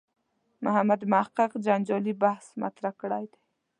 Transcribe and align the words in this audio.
محمد 0.65 1.01
محق 1.11 1.39
جنجالي 1.65 2.13
بحث 2.23 2.45
مطرح 2.61 2.91
کړی 3.01 3.25
دی. 3.31 3.39